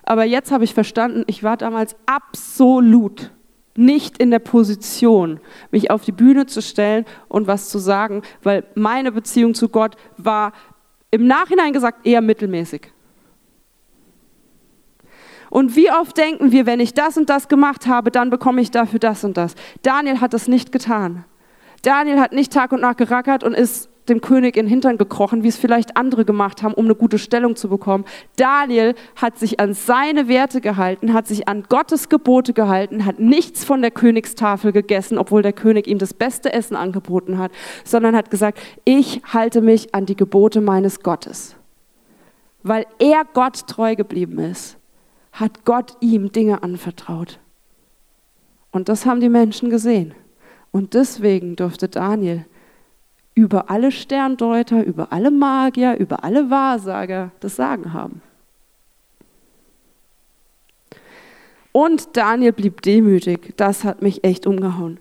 [0.04, 3.32] Aber jetzt habe ich verstanden, ich war damals absolut
[3.78, 5.40] nicht in der Position,
[5.72, 9.96] mich auf die Bühne zu stellen und was zu sagen, weil meine Beziehung zu Gott
[10.18, 10.54] war
[11.12, 12.92] im Nachhinein gesagt eher mittelmäßig.
[15.50, 18.72] Und wie oft denken wir, wenn ich das und das gemacht habe, dann bekomme ich
[18.72, 19.56] dafür das und das.
[19.82, 21.24] Daniel hat das nicht getan.
[21.84, 25.44] Daniel hat nicht Tag und Nacht gerackert und ist dem König in den Hintern gekrochen,
[25.44, 28.06] wie es vielleicht andere gemacht haben, um eine gute Stellung zu bekommen.
[28.36, 33.64] Daniel hat sich an seine Werte gehalten, hat sich an Gottes Gebote gehalten, hat nichts
[33.64, 37.52] von der Königstafel gegessen, obwohl der König ihm das beste Essen angeboten hat,
[37.84, 41.56] sondern hat gesagt, ich halte mich an die Gebote meines Gottes.
[42.64, 44.78] Weil er Gott treu geblieben ist
[45.40, 47.40] hat Gott ihm Dinge anvertraut.
[48.72, 50.14] Und das haben die Menschen gesehen.
[50.72, 52.46] Und deswegen durfte Daniel
[53.38, 58.24] über alle Sterndeuter, über alle Magier, über alle Wahrsager das Sagen haben.
[61.72, 63.54] Und Daniel blieb demütig.
[63.56, 65.00] Das hat mich echt umgehauen.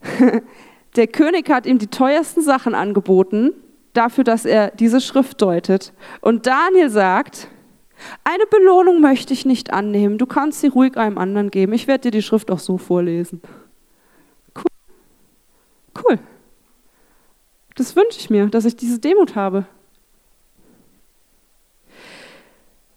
[0.94, 3.50] Der König hat ihm die teuersten Sachen angeboten,
[3.92, 5.92] dafür, dass er diese Schrift deutet.
[6.20, 7.48] Und Daniel sagt,
[8.22, 10.18] eine Belohnung möchte ich nicht annehmen.
[10.18, 11.72] Du kannst sie ruhig einem anderen geben.
[11.72, 13.42] Ich werde dir die Schrift auch so vorlesen.
[14.54, 14.62] Cool.
[16.00, 16.18] Cool.
[17.74, 19.66] Das wünsche ich mir, dass ich diese Demut habe.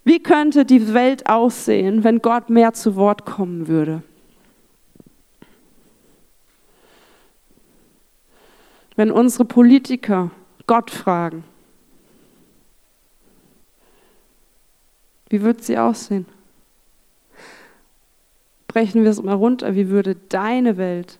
[0.04, 4.04] Wie könnte die Welt aussehen, wenn Gott mehr zu Wort kommen würde?
[8.96, 10.32] Wenn unsere Politiker
[10.66, 11.44] Gott fragen.
[15.30, 16.26] Wie würde sie aussehen?
[18.68, 21.20] Brechen wir es mal runter, wie würde deine Welt,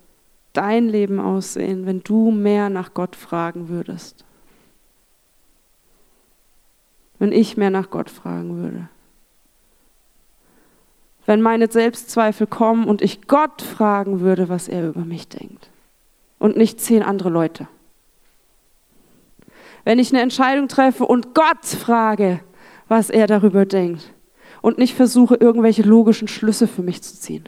[0.58, 4.26] dein Leben aussehen, wenn du mehr nach Gott fragen würdest?
[7.20, 8.90] Wenn ich mehr nach Gott fragen würde?
[11.26, 15.70] Wenn meine Selbstzweifel kommen und ich Gott fragen würde, was er über mich denkt
[16.40, 17.68] und nicht zehn andere Leute?
[19.84, 22.40] Wenn ich eine Entscheidung treffe und Gott frage,
[22.88, 24.14] was er darüber denkt
[24.62, 27.48] und nicht versuche, irgendwelche logischen Schlüsse für mich zu ziehen.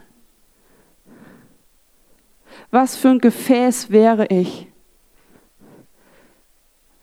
[2.71, 4.67] Was für ein Gefäß wäre ich,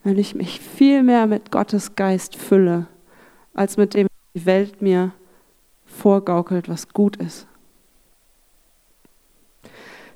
[0.03, 2.87] wenn ich mich viel mehr mit Gottes Geist fülle,
[3.53, 5.11] als mit dem die Welt mir
[5.85, 7.47] vorgaukelt, was gut ist.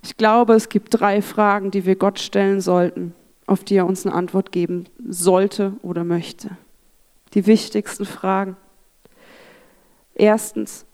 [0.04, 3.14] Ich glaube, es gibt drei Fragen, die wir Gott stellen sollten,
[3.46, 6.58] auf die er uns eine Antwort geben sollte oder möchte
[7.34, 8.58] die wichtigsten Fragen.
[10.16, 10.86] Erstens,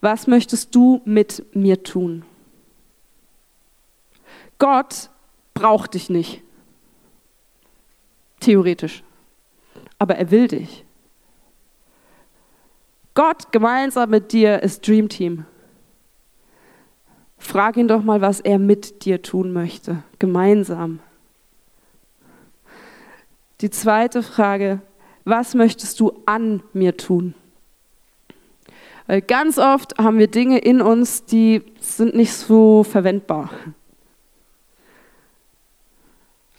[0.00, 2.24] was möchtest du mit mir tun?
[4.60, 5.08] Gott
[5.54, 6.42] braucht dich nicht.
[8.38, 9.02] Theoretisch.
[9.98, 10.84] Aber er will dich.
[13.14, 15.46] Gott gemeinsam mit dir ist Dream Team.
[17.38, 20.02] Frag ihn doch mal, was er mit dir tun möchte.
[20.18, 21.00] Gemeinsam.
[23.62, 24.80] Die zweite Frage,
[25.24, 27.34] was möchtest du an mir tun?
[29.06, 33.50] Weil ganz oft haben wir Dinge in uns, die sind nicht so verwendbar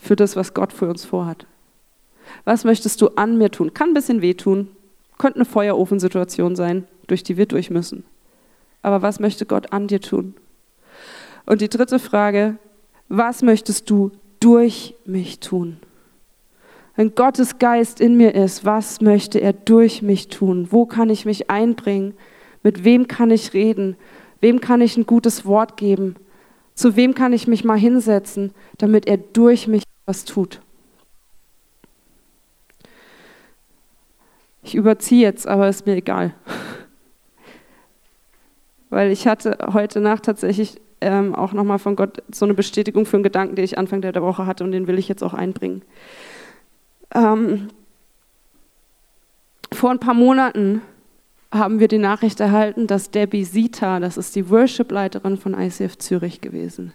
[0.02, 1.46] für das, was Gott für uns vorhat.
[2.44, 3.74] Was möchtest du an mir tun?
[3.74, 4.70] Kann ein bisschen wehtun,
[5.18, 8.04] könnte eine Feuerofensituation sein, durch die wir durch müssen.
[8.82, 10.34] Aber was möchte Gott an dir tun?
[11.46, 12.58] Und die dritte Frage,
[13.10, 15.78] was möchtest du durch mich tun?
[16.96, 20.68] Wenn Gottes Geist in mir ist, was möchte er durch mich tun?
[20.72, 22.16] Wo kann ich mich einbringen?
[22.64, 23.96] Mit wem kann ich reden?
[24.40, 26.16] Wem kann ich ein gutes Wort geben?
[26.74, 30.60] Zu wem kann ich mich mal hinsetzen, damit er durch mich was tut?
[34.62, 36.34] Ich überziehe jetzt, aber ist mir egal.
[38.90, 43.16] Weil ich hatte heute Nacht tatsächlich ähm, auch nochmal von Gott so eine Bestätigung für
[43.16, 45.82] einen Gedanken, den ich Anfang der Woche hatte und den will ich jetzt auch einbringen.
[47.16, 47.70] Ähm,
[49.72, 50.82] vor ein paar Monaten
[51.54, 56.42] haben wir die Nachricht erhalten, dass Debbie Sita, das ist die Worship-Leiterin von ICF Zürich
[56.42, 56.94] gewesen,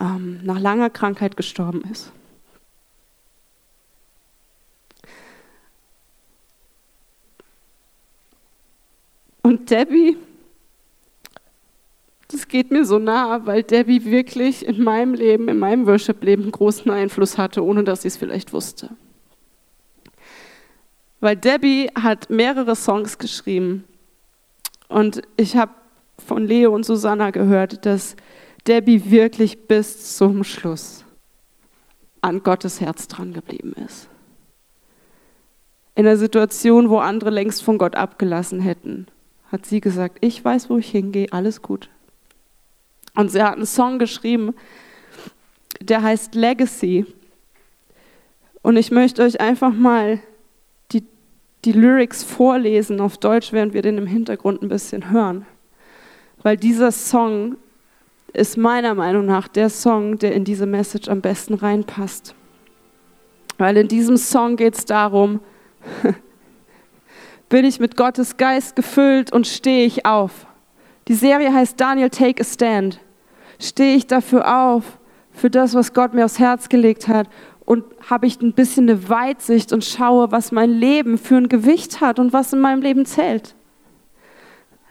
[0.00, 2.12] ähm, nach langer Krankheit gestorben ist.
[9.42, 10.16] Und Debbie,
[12.28, 16.52] das geht mir so nah, weil Debbie wirklich in meinem Leben, in meinem Worship-Leben einen
[16.52, 18.90] großen Einfluss hatte, ohne dass sie es vielleicht wusste.
[21.20, 23.84] Weil Debbie hat mehrere Songs geschrieben
[24.88, 25.72] und ich habe
[26.18, 28.16] von Leo und Susanna gehört, dass
[28.66, 31.04] Debbie wirklich bis zum Schluss
[32.20, 34.08] an Gottes Herz dran geblieben ist.
[35.94, 39.06] In einer Situation, wo andere längst von Gott abgelassen hätten,
[39.50, 41.88] hat sie gesagt, ich weiß, wo ich hingehe, alles gut.
[43.14, 44.54] Und sie hat einen Song geschrieben,
[45.80, 47.06] der heißt Legacy.
[48.62, 50.20] Und ich möchte euch einfach mal
[50.92, 51.04] die,
[51.64, 55.46] die Lyrics vorlesen auf Deutsch, während wir den im Hintergrund ein bisschen hören.
[56.42, 57.56] Weil dieser Song
[58.36, 62.34] ist meiner Meinung nach der Song, der in diese Message am besten reinpasst.
[63.58, 65.40] Weil in diesem Song geht es darum,
[67.48, 70.46] bin ich mit Gottes Geist gefüllt und stehe ich auf.
[71.08, 73.00] Die Serie heißt Daniel Take a Stand.
[73.58, 74.98] Stehe ich dafür auf,
[75.32, 77.28] für das, was Gott mir aufs Herz gelegt hat
[77.64, 82.00] und habe ich ein bisschen eine Weitsicht und schaue, was mein Leben für ein Gewicht
[82.00, 83.54] hat und was in meinem Leben zählt.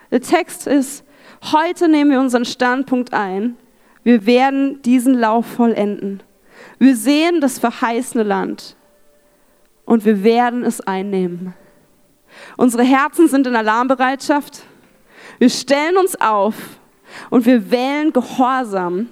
[0.09, 1.04] Der Text ist,
[1.51, 3.57] heute nehmen wir unseren Standpunkt ein.
[4.03, 6.21] Wir werden diesen Lauf vollenden.
[6.77, 8.75] Wir sehen das verheißene Land
[9.85, 11.53] und wir werden es einnehmen.
[12.57, 14.63] Unsere Herzen sind in Alarmbereitschaft.
[15.39, 16.55] Wir stellen uns auf
[17.29, 19.09] und wir wählen Gehorsam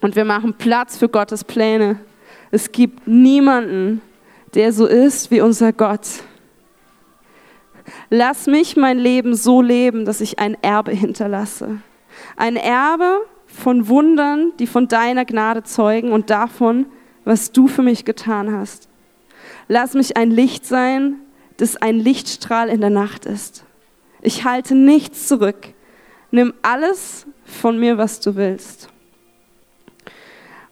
[0.00, 2.00] und wir machen Platz für Gottes Pläne.
[2.50, 4.00] Es gibt niemanden,
[4.54, 6.06] der so ist wie unser Gott.
[8.16, 11.78] Lass mich mein Leben so leben, dass ich ein Erbe hinterlasse.
[12.36, 16.86] Ein Erbe von Wundern, die von deiner Gnade zeugen und davon,
[17.24, 18.88] was du für mich getan hast.
[19.66, 21.16] Lass mich ein Licht sein,
[21.56, 23.64] das ein Lichtstrahl in der Nacht ist.
[24.22, 25.74] Ich halte nichts zurück.
[26.30, 28.90] Nimm alles von mir, was du willst.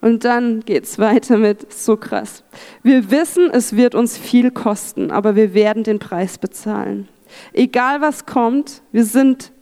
[0.01, 2.45] Und dann geht es weiter mit, so krass.
[2.85, 7.09] Wir wissen, es wird uns viel kosten, aber wir werden den Preis bezahlen.
[7.53, 9.53] Egal was kommt, wir sind,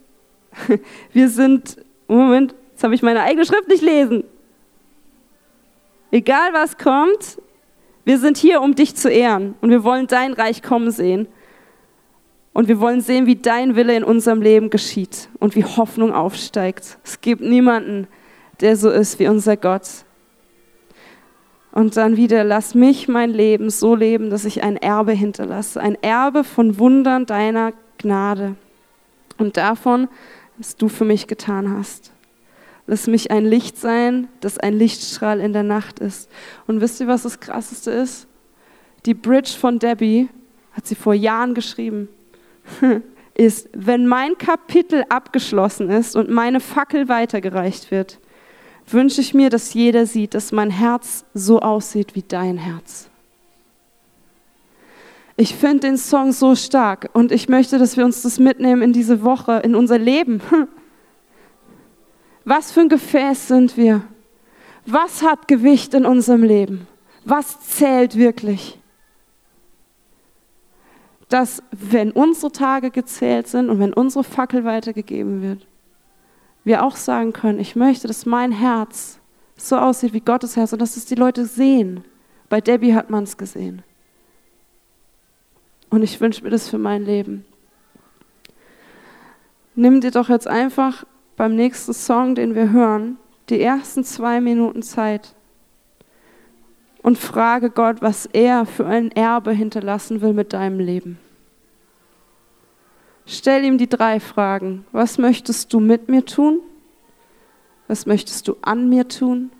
[1.13, 4.23] wir sind, Moment, jetzt habe ich meine eigene Schrift nicht lesen.
[6.11, 7.37] Egal was kommt,
[8.03, 11.27] wir sind hier, um dich zu ehren und wir wollen dein Reich kommen sehen.
[12.53, 16.97] Und wir wollen sehen, wie dein Wille in unserem Leben geschieht und wie Hoffnung aufsteigt.
[17.03, 18.07] Es gibt niemanden,
[18.59, 19.87] der so ist wie unser Gott.
[21.71, 25.79] Und dann wieder, lass mich mein Leben so leben, dass ich ein Erbe hinterlasse.
[25.79, 28.55] Ein Erbe von Wundern deiner Gnade
[29.37, 30.09] und davon,
[30.57, 32.11] was du für mich getan hast.
[32.87, 36.29] Lass mich ein Licht sein, das ein Lichtstrahl in der Nacht ist.
[36.67, 38.27] Und wisst ihr, was das Krasseste ist?
[39.05, 40.29] Die Bridge von Debbie
[40.73, 42.09] hat sie vor Jahren geschrieben.
[43.33, 48.19] ist, wenn mein Kapitel abgeschlossen ist und meine Fackel weitergereicht wird,
[48.87, 53.09] wünsche ich mir, dass jeder sieht, dass mein Herz so aussieht wie dein Herz.
[55.37, 58.93] Ich finde den Song so stark und ich möchte, dass wir uns das mitnehmen in
[58.93, 60.41] diese Woche, in unser Leben.
[62.45, 64.03] Was für ein Gefäß sind wir?
[64.85, 66.87] Was hat Gewicht in unserem Leben?
[67.23, 68.79] Was zählt wirklich?
[71.29, 75.65] Dass, wenn unsere Tage gezählt sind und wenn unsere Fackel weitergegeben wird,
[76.63, 79.19] wir auch sagen können, ich möchte, dass mein Herz
[79.55, 82.03] so aussieht wie Gottes Herz und dass es die Leute sehen.
[82.49, 83.83] Bei Debbie hat man es gesehen.
[85.89, 87.45] Und ich wünsche mir das für mein Leben.
[89.75, 91.05] Nimm dir doch jetzt einfach
[91.37, 93.17] beim nächsten Song, den wir hören,
[93.49, 95.35] die ersten zwei Minuten Zeit
[97.01, 101.17] und frage Gott, was er für ein Erbe hinterlassen will mit deinem Leben.
[103.25, 104.85] Stell ihm die drei Fragen.
[104.91, 106.59] Was möchtest du mit mir tun?
[107.87, 109.51] Was möchtest du an mir tun?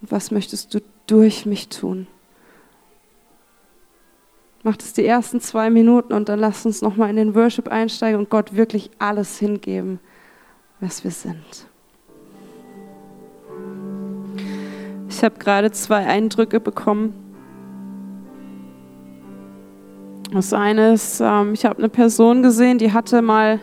[0.00, 2.06] Und was möchtest du durch mich tun?
[4.62, 8.18] Mach das die ersten zwei Minuten und dann lass uns nochmal in den Worship einsteigen
[8.18, 10.00] und Gott wirklich alles hingeben
[10.84, 11.66] was wir sind.
[15.08, 17.14] Ich habe gerade zwei Eindrücke bekommen.
[20.34, 23.60] Das eine ist, ähm, ich habe eine Person gesehen, die hatte mal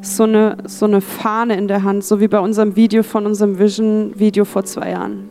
[0.00, 3.58] so eine, so eine Fahne in der Hand, so wie bei unserem Video von unserem
[3.58, 5.28] Vision-Video vor zwei Jahren.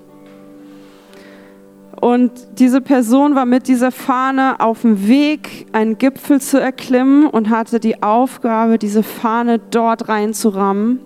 [2.00, 7.50] Und diese Person war mit dieser Fahne auf dem Weg, einen Gipfel zu erklimmen und
[7.50, 11.00] hatte die Aufgabe, diese Fahne dort reinzurammen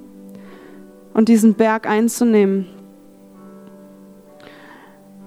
[1.14, 2.66] und diesen Berg einzunehmen.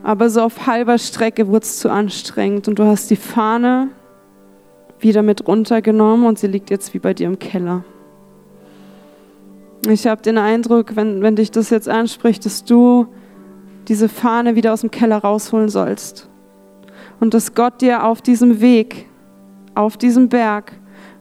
[0.03, 3.89] Aber so auf halber Strecke wurde es zu anstrengend und du hast die Fahne
[5.05, 7.85] wieder mit runtergenommen und sie liegt jetzt wie bei dir im Keller.
[9.87, 13.07] Ich habe den Eindruck, wenn, wenn dich das jetzt anspricht, dass du
[13.87, 16.29] diese Fahne wieder aus dem Keller rausholen sollst.
[17.21, 19.07] Und dass Gott dir auf diesem Weg,
[19.75, 20.73] auf diesem Berg,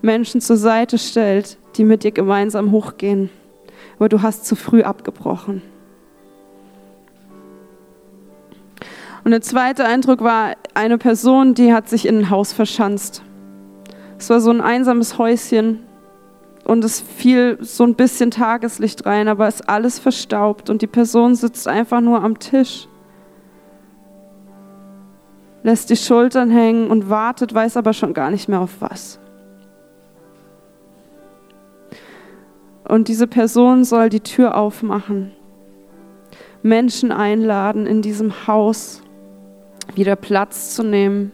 [0.01, 3.29] Menschen zur Seite stellt, die mit dir gemeinsam hochgehen.
[3.97, 5.61] Aber du hast zu früh abgebrochen.
[9.23, 13.23] Und der zweite Eindruck war eine Person, die hat sich in ein Haus verschanzt.
[14.23, 15.79] Es war so ein einsames Häuschen
[16.63, 20.87] und es fiel so ein bisschen Tageslicht rein, aber es ist alles verstaubt und die
[20.87, 22.87] Person sitzt einfach nur am Tisch,
[25.63, 29.19] lässt die Schultern hängen und wartet, weiß aber schon gar nicht mehr auf was.
[32.87, 35.33] Und diese Person soll die Tür aufmachen,
[36.61, 39.01] Menschen einladen, in diesem Haus
[39.95, 41.33] wieder Platz zu nehmen.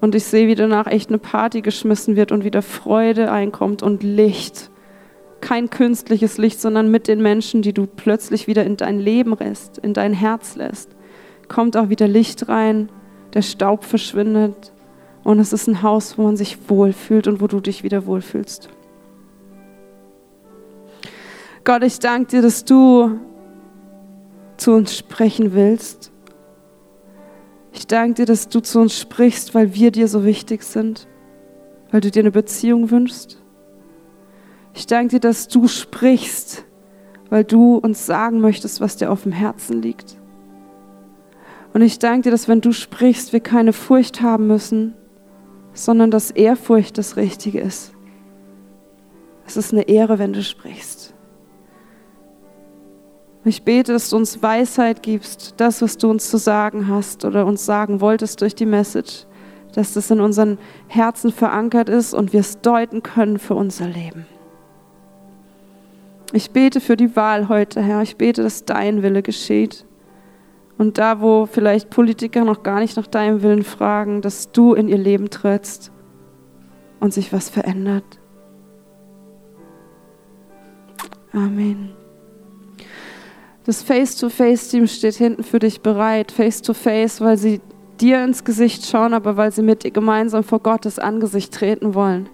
[0.00, 4.02] Und ich sehe, wie danach echt eine Party geschmissen wird und wieder Freude einkommt und
[4.02, 4.70] Licht.
[5.40, 9.78] Kein künstliches Licht, sondern mit den Menschen, die du plötzlich wieder in dein Leben lässt,
[9.78, 10.90] in dein Herz lässt.
[11.48, 12.90] Kommt auch wieder Licht rein,
[13.34, 14.72] der Staub verschwindet
[15.24, 18.68] und es ist ein Haus, wo man sich wohlfühlt und wo du dich wieder wohlfühlst.
[21.64, 23.18] Gott, ich danke dir, dass du
[24.56, 26.12] zu uns sprechen willst.
[27.76, 31.06] Ich danke dir, dass du zu uns sprichst, weil wir dir so wichtig sind,
[31.90, 33.42] weil du dir eine Beziehung wünschst.
[34.72, 36.64] Ich danke dir, dass du sprichst,
[37.28, 40.16] weil du uns sagen möchtest, was dir auf dem Herzen liegt.
[41.74, 44.94] Und ich danke dir, dass wenn du sprichst, wir keine Furcht haben müssen,
[45.74, 47.92] sondern dass Ehrfurcht das Richtige ist.
[49.46, 51.14] Es ist eine Ehre, wenn du sprichst.
[53.46, 57.46] Ich bete, dass du uns Weisheit gibst, das, was du uns zu sagen hast oder
[57.46, 59.24] uns sagen wolltest durch die Message,
[59.72, 64.26] dass das in unseren Herzen verankert ist und wir es deuten können für unser Leben.
[66.32, 68.02] Ich bete für die Wahl heute, Herr.
[68.02, 69.86] Ich bete, dass dein Wille geschieht.
[70.76, 74.88] Und da, wo vielleicht Politiker noch gar nicht nach deinem Willen fragen, dass du in
[74.88, 75.92] ihr Leben trittst
[76.98, 78.18] und sich was verändert.
[81.32, 81.94] Amen.
[83.66, 86.30] Das Face-to-Face-Team steht hinten für dich bereit.
[86.30, 87.60] Face-to-Face, weil sie
[88.00, 92.28] dir ins Gesicht schauen, aber weil sie mit dir gemeinsam vor Gottes Angesicht treten wollen.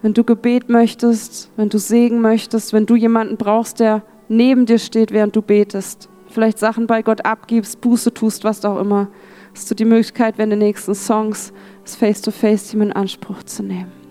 [0.00, 4.78] Wenn du Gebet möchtest, wenn du Segen möchtest, wenn du jemanden brauchst, der neben dir
[4.78, 9.08] steht, während du betest, vielleicht Sachen bei Gott abgibst, Buße tust, was auch immer,
[9.54, 11.52] hast du die Möglichkeit, während den nächsten Songs
[11.84, 14.05] das Face-to-Face-Team in Anspruch zu nehmen.